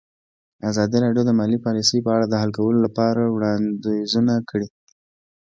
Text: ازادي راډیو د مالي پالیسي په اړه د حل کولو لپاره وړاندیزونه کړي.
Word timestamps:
ازادي 0.69 0.97
راډیو 1.05 1.23
د 1.25 1.31
مالي 1.39 1.57
پالیسي 1.65 1.99
په 2.05 2.09
اړه 2.15 2.25
د 2.27 2.33
حل 2.41 2.51
کولو 2.57 2.79
لپاره 2.85 3.21
وړاندیزونه 3.35 4.33
کړي. 4.49 4.67